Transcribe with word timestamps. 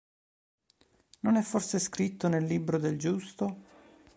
Non 1.19 1.35
è 1.35 1.43
forse 1.43 1.77
scritto 1.77 2.27
nel 2.27 2.43
libro 2.45 2.79
del 2.79 2.97
Giusto? 2.97 3.59